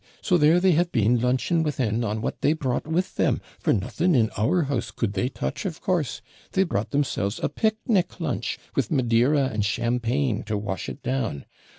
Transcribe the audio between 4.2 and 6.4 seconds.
our house could they touch, of course!